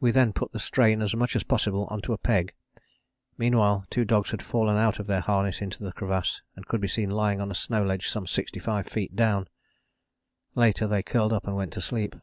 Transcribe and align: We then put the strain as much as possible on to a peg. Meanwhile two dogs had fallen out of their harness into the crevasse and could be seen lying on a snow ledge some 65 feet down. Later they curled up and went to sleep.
We 0.00 0.12
then 0.12 0.32
put 0.32 0.52
the 0.52 0.58
strain 0.58 1.02
as 1.02 1.14
much 1.14 1.36
as 1.36 1.42
possible 1.42 1.86
on 1.90 2.00
to 2.08 2.14
a 2.14 2.16
peg. 2.16 2.54
Meanwhile 3.36 3.84
two 3.90 4.06
dogs 4.06 4.30
had 4.30 4.40
fallen 4.40 4.78
out 4.78 4.98
of 4.98 5.06
their 5.06 5.20
harness 5.20 5.60
into 5.60 5.84
the 5.84 5.92
crevasse 5.92 6.40
and 6.56 6.66
could 6.66 6.80
be 6.80 6.88
seen 6.88 7.10
lying 7.10 7.38
on 7.38 7.50
a 7.50 7.54
snow 7.54 7.84
ledge 7.84 8.08
some 8.08 8.26
65 8.26 8.86
feet 8.86 9.14
down. 9.14 9.48
Later 10.54 10.86
they 10.86 11.02
curled 11.02 11.34
up 11.34 11.46
and 11.46 11.54
went 11.54 11.74
to 11.74 11.82
sleep. 11.82 12.16